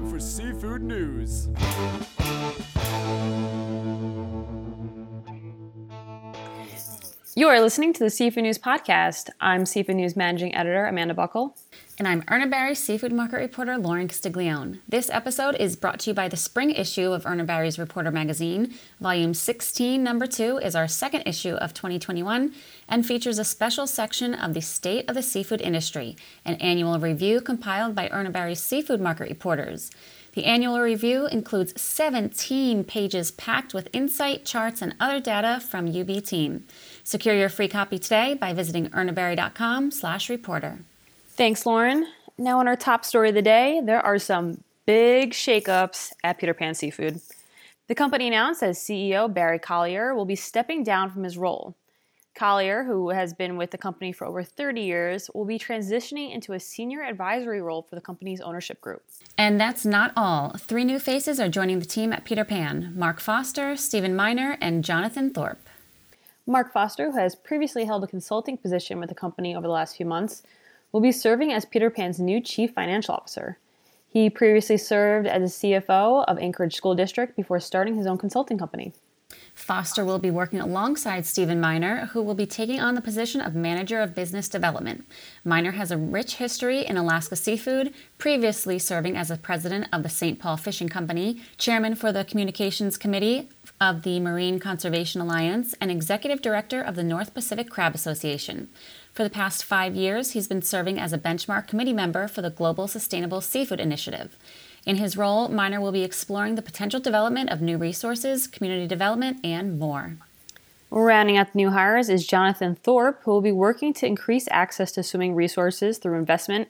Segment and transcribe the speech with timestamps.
[0.00, 1.48] Time for seafood news.
[7.36, 9.28] You are listening to the Seafood News Podcast.
[9.42, 11.54] I'm Seafood News Managing Editor Amanda Buckle.
[12.00, 14.78] And I'm Urner Barry Seafood Market Reporter Lauren Castiglione.
[14.88, 18.72] This episode is brought to you by the spring issue of Urner Barry's Reporter magazine.
[19.02, 22.54] Volume 16, number 2, is our second issue of 2021
[22.88, 27.42] and features a special section of the state of the seafood industry, an annual review
[27.42, 29.90] compiled by Urner Barry's Seafood Market Reporters.
[30.32, 36.24] The annual review includes 17 pages packed with insight, charts, and other data from UB
[36.24, 36.64] team.
[37.04, 40.78] Secure your free copy today by visiting urnerbarry.com slash reporter.
[41.36, 42.06] Thanks, Lauren.
[42.38, 46.54] Now, on our top story of the day, there are some big shakeups at Peter
[46.54, 47.20] Pan Seafood.
[47.88, 51.74] The company announced that CEO Barry Collier will be stepping down from his role.
[52.34, 56.52] Collier, who has been with the company for over 30 years, will be transitioning into
[56.52, 59.02] a senior advisory role for the company's ownership group.
[59.36, 60.56] And that's not all.
[60.56, 64.84] Three new faces are joining the team at Peter Pan Mark Foster, Stephen Miner, and
[64.84, 65.68] Jonathan Thorpe.
[66.46, 69.96] Mark Foster, who has previously held a consulting position with the company over the last
[69.96, 70.42] few months,
[70.92, 73.58] will be serving as Peter Pan's new Chief Financial Officer.
[74.08, 78.58] He previously served as the CFO of Anchorage School District before starting his own consulting
[78.58, 78.92] company.
[79.60, 83.54] Foster will be working alongside Stephen Miner, who will be taking on the position of
[83.54, 85.06] Manager of Business Development.
[85.44, 90.08] Miner has a rich history in Alaska seafood, previously serving as the president of the
[90.08, 90.38] St.
[90.38, 93.50] Paul Fishing Company, chairman for the Communications Committee
[93.80, 98.70] of the Marine Conservation Alliance, and executive director of the North Pacific Crab Association.
[99.12, 102.50] For the past five years, he's been serving as a benchmark committee member for the
[102.50, 104.38] Global Sustainable Seafood Initiative.
[104.86, 109.38] In his role, Miner will be exploring the potential development of new resources, community development,
[109.44, 110.16] and more.
[110.90, 114.90] Rounding out the new hires is Jonathan Thorpe, who will be working to increase access
[114.92, 116.68] to swimming resources through investment,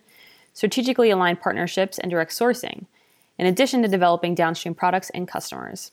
[0.53, 2.85] strategically aligned partnerships, and direct sourcing,
[3.39, 5.93] in addition to developing downstream products and customers.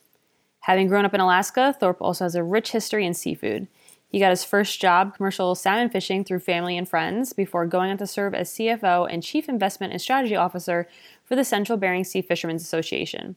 [0.60, 3.68] Having grown up in Alaska, Thorpe also has a rich history in seafood.
[4.08, 7.98] He got his first job commercial salmon fishing through family and friends before going on
[7.98, 10.88] to serve as CFO and Chief Investment and Strategy Officer
[11.24, 13.36] for the Central Bering Sea Fishermen's Association.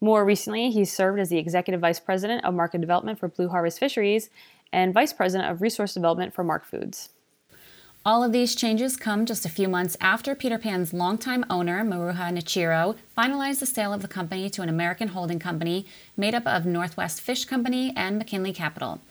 [0.00, 3.78] More recently, he served as the Executive Vice President of Market Development for Blue Harvest
[3.78, 4.30] Fisheries
[4.72, 7.10] and Vice President of Resource Development for Mark Foods.
[8.06, 12.32] All of these changes come just a few months after Peter Pan's longtime owner, Maruha
[12.32, 15.84] Nichiro, finalized the sale of the company to an American holding company
[16.16, 19.02] made up of Northwest Fish Company and McKinley Capital.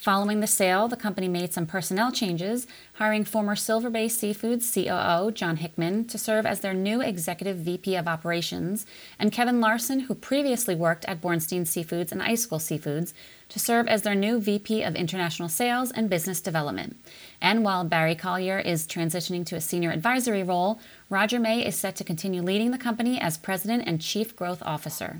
[0.00, 5.32] Following the sale, the company made some personnel changes, hiring former Silver Bay Seafoods COO
[5.32, 8.86] John Hickman to serve as their new executive VP of operations,
[9.18, 13.12] and Kevin Larson, who previously worked at Bornstein Seafoods and Icicle Seafoods,
[13.48, 16.96] to serve as their new VP of international sales and business development.
[17.40, 20.78] And while Barry Collier is transitioning to a senior advisory role,
[21.10, 25.18] Roger May is set to continue leading the company as president and chief growth officer.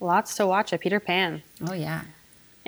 [0.00, 1.42] Lots to watch at Peter Pan.
[1.68, 2.04] Oh, yeah.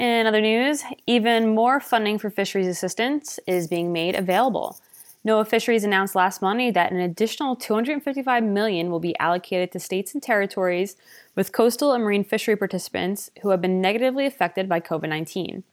[0.00, 4.78] In other news, even more funding for fisheries assistance is being made available.
[5.26, 10.14] NOAA Fisheries announced last Monday that an additional 255 million will be allocated to states
[10.14, 10.96] and territories
[11.36, 15.64] with coastal and marine fishery participants who have been negatively affected by COVID-19.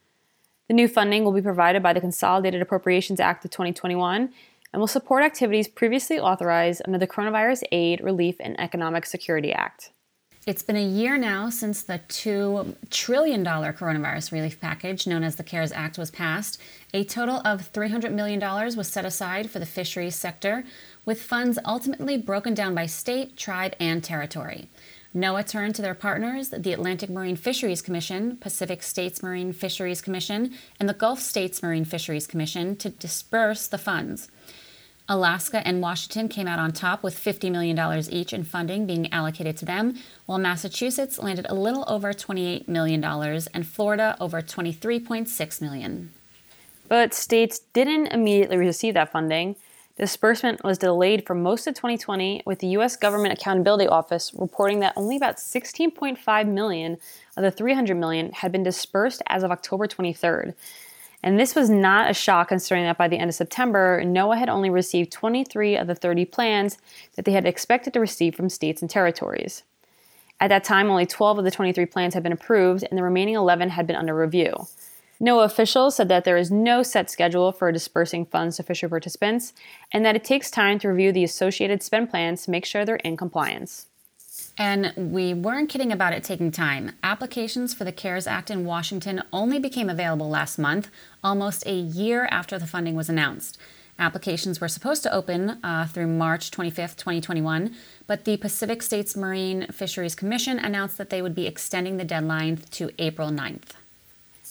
[0.68, 4.30] The new funding will be provided by the Consolidated Appropriations Act of 2021
[4.74, 9.90] and will support activities previously authorized under the Coronavirus Aid, Relief, and Economic Security Act.
[10.46, 15.42] It's been a year now since the $2 trillion coronavirus relief package, known as the
[15.42, 16.58] CARES Act, was passed.
[16.94, 18.40] A total of $300 million
[18.74, 20.64] was set aside for the fisheries sector,
[21.04, 24.70] with funds ultimately broken down by state, tribe, and territory.
[25.14, 30.54] NOAA turned to their partners, the Atlantic Marine Fisheries Commission, Pacific States Marine Fisheries Commission,
[30.78, 34.28] and the Gulf States Marine Fisheries Commission to disperse the funds.
[35.10, 37.78] Alaska and Washington came out on top with $50 million
[38.10, 39.96] each in funding being allocated to them,
[40.26, 46.12] while Massachusetts landed a little over $28 million and Florida over 23.6 million.
[46.88, 49.56] But states didn't immediately receive that funding.
[49.96, 52.96] Disbursement was delayed for most of 2020, with the U.S.
[52.96, 56.98] Government Accountability Office reporting that only about 16.5 million
[57.36, 60.54] of the 300 million had been dispersed as of October 23rd.
[61.22, 64.48] And this was not a shock considering that by the end of September, NOAA had
[64.48, 66.78] only received 23 of the 30 plans
[67.16, 69.64] that they had expected to receive from states and territories.
[70.40, 73.34] At that time, only 12 of the 23 plans had been approved, and the remaining
[73.34, 74.68] 11 had been under review.
[75.20, 79.52] NOAA officials said that there is no set schedule for dispersing funds to Fisher participants,
[79.90, 82.96] and that it takes time to review the associated spend plans to make sure they're
[82.96, 83.86] in compliance.
[84.58, 86.92] And we weren't kidding about it taking time.
[87.02, 90.90] Applications for the CARES Act in Washington only became available last month,
[91.22, 93.56] almost a year after the funding was announced.
[94.00, 97.74] Applications were supposed to open uh, through March 25th, 2021,
[98.06, 102.58] but the Pacific States Marine Fisheries Commission announced that they would be extending the deadline
[102.70, 103.72] to April 9th.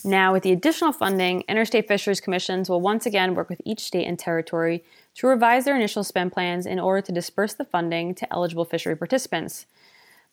[0.04, 4.06] Now, with the additional funding, interstate fisheries commissions will once again work with each state
[4.06, 4.84] and territory
[5.16, 8.96] to revise their initial spend plans in order to disperse the funding to eligible fishery
[8.96, 9.66] participants.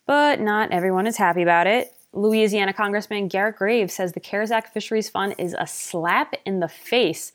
[0.06, 1.92] But not everyone is happy about it.
[2.12, 6.68] Louisiana Congressman Garrett Graves says the CARES Act Fisheries Fund is a slap in the
[6.68, 7.32] face.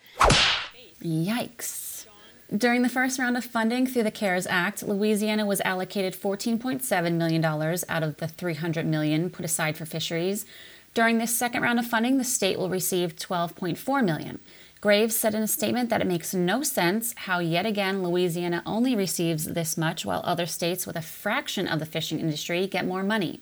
[1.03, 2.07] Yikes.
[2.55, 7.45] During the first round of funding through the CARES Act, Louisiana was allocated $14.7 million
[7.45, 10.45] out of the 300 million put aside for fisheries.
[10.93, 14.39] During this second round of funding, the state will receive 12.4 million.
[14.81, 18.95] Graves said in a statement that it makes no sense how yet again Louisiana only
[18.95, 23.03] receives this much while other states with a fraction of the fishing industry get more
[23.03, 23.41] money.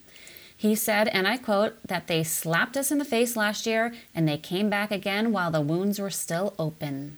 [0.56, 4.28] He said, and I quote, that they slapped us in the face last year and
[4.28, 7.18] they came back again while the wounds were still open.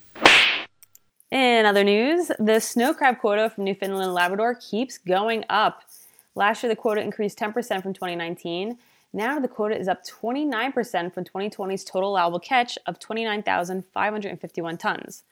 [1.31, 5.81] In other news, the snow crab quota from Newfoundland and Labrador keeps going up.
[6.35, 8.77] Last year, the quota increased 10% from 2019.
[9.13, 15.23] Now the quota is up 29% from 2020's total allowable catch of 29,551 tons.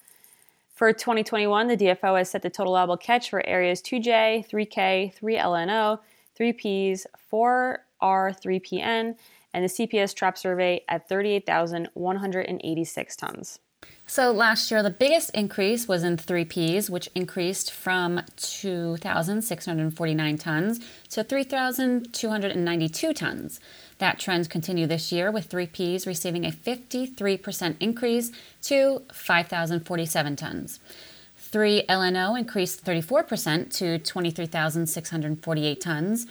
[0.74, 6.00] For 2021, the DFO has set the total allowable catch for areas 2J, 3K, 3LNO,
[6.40, 9.16] 3Ps, 4R, 3PN,
[9.54, 13.60] and the CPS trap survey at 38,186 tons.
[14.10, 20.80] So last year, the biggest increase was in 3Ps, which increased from 2,649 tons
[21.10, 23.60] to 3,292 tons.
[24.00, 28.32] That trend continued this year, with 3Ps receiving a 53% increase
[28.64, 30.80] to 5,047 tons.
[31.38, 36.26] 3 LNO increased 34% to 23,648 tons.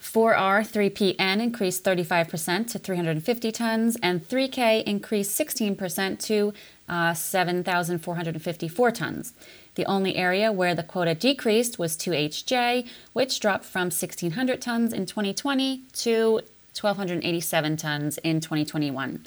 [0.00, 6.54] 4R 3PN increased 35% to 350 tons, and 3K increased 16% to
[6.88, 9.32] uh, 7,454 tons.
[9.74, 15.06] The only area where the quota decreased was 2HJ, which dropped from 1,600 tons in
[15.06, 16.40] 2020 to
[16.80, 19.24] 1,287 tons in 2021.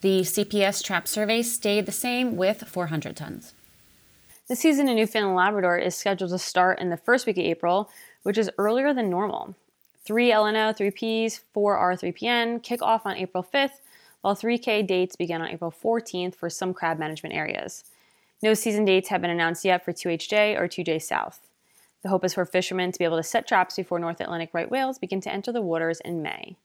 [0.00, 3.54] The CPS trap survey stayed the same with 400 tons.
[4.46, 7.44] The season in Newfoundland and Labrador is scheduled to start in the first week of
[7.44, 7.90] April,
[8.22, 9.54] which is earlier than normal.
[10.04, 13.80] 3 LNO, 3Ps, 4R, 3PN kick off on April 5th,
[14.24, 17.84] while 3K dates begin on April 14th for some crab management areas.
[18.42, 21.46] No season dates have been announced yet for 2HJ or 2J South.
[22.02, 24.70] The hope is for fishermen to be able to set traps before North Atlantic right
[24.70, 26.56] whales begin to enter the waters in May.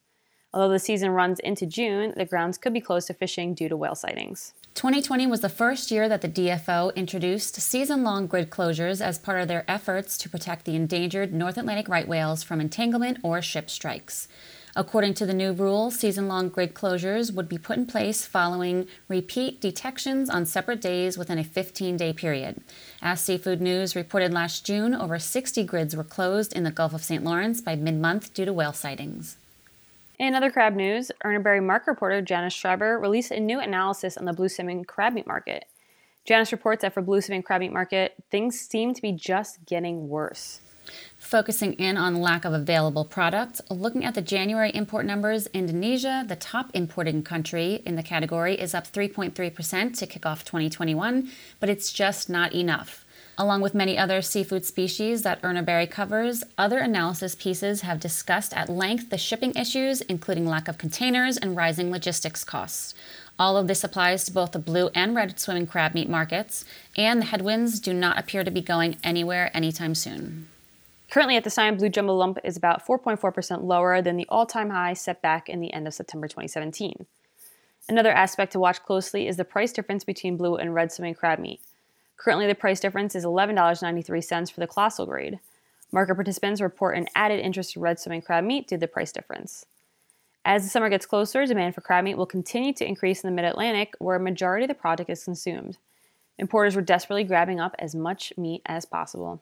[0.53, 3.75] Although the season runs into June, the grounds could be closed to fishing due to
[3.75, 4.53] whale sightings.
[4.75, 9.41] 2020 was the first year that the DFO introduced season long grid closures as part
[9.41, 13.69] of their efforts to protect the endangered North Atlantic right whales from entanglement or ship
[13.69, 14.29] strikes.
[14.80, 18.88] According to the new rule, season long grid closures would be put in place following
[19.10, 22.62] repeat detections on separate days within a 15 day period.
[23.02, 27.04] As Seafood News reported last June, over 60 grids were closed in the Gulf of
[27.04, 27.26] St.
[27.26, 29.36] Lawrence by mid month due to whale sightings.
[30.18, 34.31] In other crab news, Urner Mark reporter Janice Schreiber released a new analysis on the
[34.31, 35.66] blue swimming crab meat market.
[36.24, 40.08] Janice reports that for blue swimming crab meat market, things seem to be just getting
[40.08, 40.62] worse.
[41.19, 46.38] Focusing in on lack of available product, looking at the January import numbers, Indonesia, the
[46.38, 51.92] top importing country in the category, is up 3.3% to kick off 2021, but it's
[51.92, 53.06] just not enough.
[53.38, 58.54] Along with many other seafood species that Urner Barry covers, other analysis pieces have discussed
[58.56, 62.95] at length the shipping issues, including lack of containers and rising logistics costs.
[63.38, 66.64] All of this applies to both the blue and red swimming crab meat markets,
[66.97, 70.47] and the headwinds do not appear to be going anywhere anytime soon.
[71.09, 74.69] Currently at the sign, blue jumbo lump is about 4.4% lower than the all time
[74.69, 77.07] high set back in the end of September 2017.
[77.87, 81.39] Another aspect to watch closely is the price difference between blue and red swimming crab
[81.39, 81.61] meat.
[82.18, 85.39] Currently, the price difference is $11.93 for the colossal grade.
[85.92, 89.11] Market participants report an added interest in red swimming crab meat due to the price
[89.11, 89.66] difference.
[90.45, 93.35] As the summer gets closer, demand for crab meat will continue to increase in the
[93.35, 95.78] mid Atlantic, where a majority of the product is consumed.
[96.37, 99.42] Importers were desperately grabbing up as much meat as possible.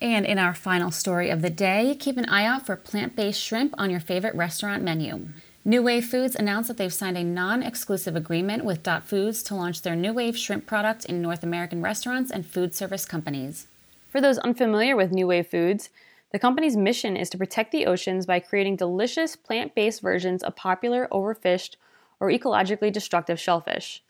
[0.00, 3.40] And in our final story of the day, keep an eye out for plant based
[3.40, 5.28] shrimp on your favorite restaurant menu.
[5.64, 9.54] New Wave Foods announced that they've signed a non exclusive agreement with Dot Foods to
[9.54, 13.66] launch their New Wave shrimp product in North American restaurants and food service companies.
[14.08, 15.90] For those unfamiliar with New Wave Foods,
[16.30, 20.54] the company's mission is to protect the oceans by creating delicious plant based versions of
[20.54, 21.76] popular overfished
[22.20, 24.02] or ecologically destructive shellfish.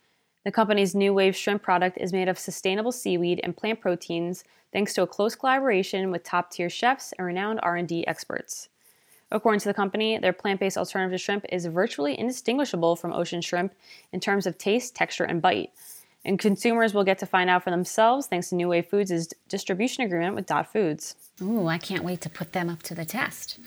[0.47, 4.95] The company's New Wave shrimp product is made of sustainable seaweed and plant proteins thanks
[4.95, 8.69] to a close collaboration with top-tier chefs and renowned R&D experts.
[9.33, 13.41] According to the company, their plant based alternative to shrimp is virtually indistinguishable from ocean
[13.41, 13.75] shrimp
[14.13, 15.73] in terms of taste, texture, and bite.
[16.25, 20.05] and consumers will get to find out for themselves thanks to New Wave Foods' distribution
[20.05, 21.17] agreement with Dot Foods.
[21.43, 23.59] Ooh, I can't wait to put them up to the test.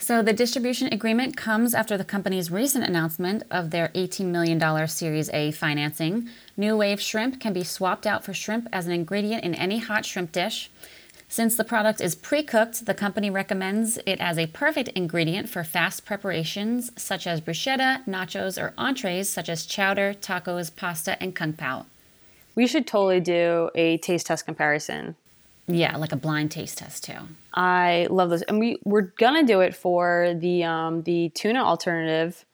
[0.00, 5.28] So, the distribution agreement comes after the company's recent announcement of their $18 million Series
[5.30, 6.28] A financing.
[6.56, 10.06] New Wave shrimp can be swapped out for shrimp as an ingredient in any hot
[10.06, 10.70] shrimp dish.
[11.28, 15.64] Since the product is pre cooked, the company recommends it as a perfect ingredient for
[15.64, 21.52] fast preparations such as bruschetta, nachos, or entrees such as chowder, tacos, pasta, and kung
[21.52, 21.86] pao.
[22.54, 25.16] We should totally do a taste test comparison.
[25.68, 27.18] Yeah, like a blind taste test too.
[27.54, 32.44] I love those, and we we're gonna do it for the um, the tuna alternative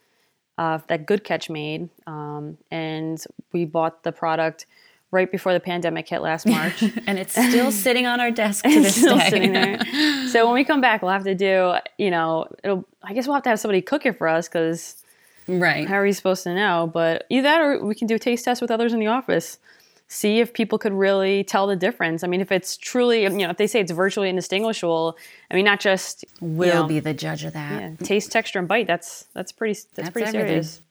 [0.58, 4.66] uh, that Good Catch made, um, and we bought the product
[5.14, 6.82] right before the pandemic hit last March.
[7.06, 9.30] and it's still sitting on our desk to this still day.
[9.30, 9.78] sitting there.
[10.28, 12.84] so when we come back, we'll have to do, you know, it'll.
[13.02, 15.02] I guess we'll have to have somebody cook it for us because
[15.46, 15.88] right.
[15.88, 16.90] how are we supposed to know?
[16.92, 19.58] But either that, or we can do a taste test with others in the office.
[20.06, 22.22] See if people could really tell the difference.
[22.22, 25.16] I mean, if it's truly, you know, if they say it's virtually indistinguishable,
[25.50, 27.80] I mean, not just you know, be the judge of that.
[27.80, 28.86] yeah, taste, texture, and bite.
[28.86, 29.72] That's that's pretty.
[29.72, 30.48] That's, That's pretty everything.
[30.48, 30.82] serious.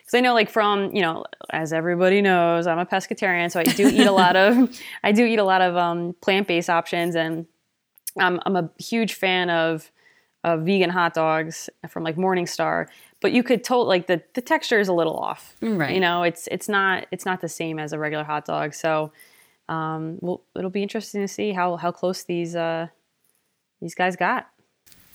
[0.00, 3.64] Because I know, like from you know, as everybody knows, I'm a pescatarian, so I
[3.64, 7.46] do eat a lot of, I do eat a lot of um, plant-based options, and
[8.18, 9.90] I'm I'm a huge fan of
[10.44, 12.86] of vegan hot dogs from like Morningstar.
[13.20, 15.54] But you could tell like the the texture is a little off.
[15.60, 15.94] Right.
[15.94, 18.72] You know, it's it's not it's not the same as a regular hot dog.
[18.74, 19.12] So,
[19.68, 22.86] um, well, it'll be interesting to see how how close these uh
[23.80, 24.48] these guys got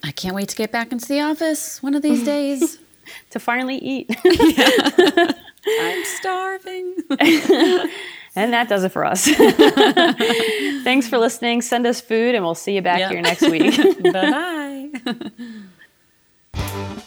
[0.03, 2.77] I can't wait to get back into the office one of these days.
[3.31, 4.09] to finally eat.
[5.67, 6.95] I'm starving.
[8.37, 9.25] And that does it for us.
[10.83, 11.61] Thanks for listening.
[11.61, 13.11] Send us food, and we'll see you back Yep.
[13.11, 13.77] here next week.
[14.03, 14.64] bye bye.
[15.05, 15.13] Yeah.